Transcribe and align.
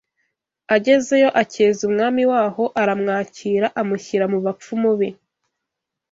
Agezeyo 0.75 1.29
akeza 1.41 1.81
umwami 1.89 2.23
waho 2.31 2.63
aramwakira 2.81 3.67
amushyira 3.81 4.25
mu 4.33 4.39
bapfumu 4.45 4.91
be 4.99 5.09